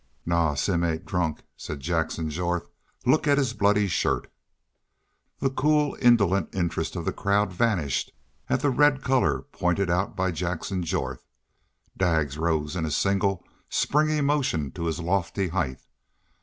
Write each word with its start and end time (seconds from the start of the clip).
"Naw, 0.25 0.55
Simm 0.55 0.83
ain't 0.83 1.05
drunk," 1.05 1.43
said 1.55 1.79
Jackson 1.79 2.31
Jorth. 2.31 2.67
"Look 3.05 3.27
at 3.27 3.37
his 3.37 3.53
bloody 3.53 3.85
shirt." 3.87 4.31
The 5.37 5.51
cool, 5.51 5.95
indolent 6.01 6.49
interest 6.55 6.95
of 6.95 7.05
the 7.05 7.13
crowd 7.13 7.53
vanished 7.53 8.11
at 8.49 8.61
the 8.61 8.71
red 8.71 9.03
color 9.03 9.43
pointed 9.51 9.91
out 9.91 10.15
by 10.15 10.31
Jackson 10.31 10.81
Jorth. 10.81 11.23
Daggs 11.95 12.39
rose 12.39 12.75
in 12.75 12.83
a 12.83 12.89
single 12.89 13.45
springy 13.69 14.21
motion 14.21 14.71
to 14.71 14.85
his 14.87 14.99
lofty 14.99 15.49
height. 15.49 15.79